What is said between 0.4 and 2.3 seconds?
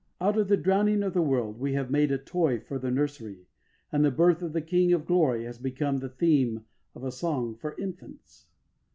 the drowning of the world we have made a